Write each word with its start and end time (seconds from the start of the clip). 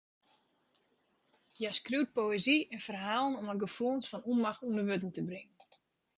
Hja 1.57 1.71
skriuwt 1.77 2.13
poëzy 2.15 2.57
en 2.77 2.83
ferhalen 2.87 3.37
om 3.41 3.47
har 3.51 3.61
gefoelens 3.65 4.09
fan 4.11 4.27
ûnmacht 4.31 4.65
ûnder 4.67 4.87
wurden 4.89 5.13
te 5.13 5.21
bringen. 5.29 5.59